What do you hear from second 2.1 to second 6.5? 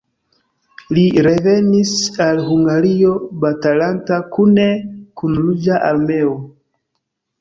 al Hungario batalanta kune kun Ruĝa Armeo.